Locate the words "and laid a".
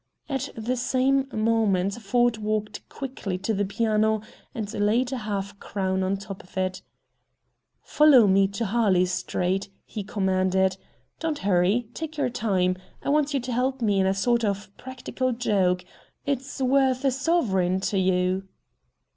4.55-5.17